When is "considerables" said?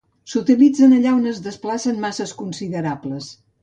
2.43-3.35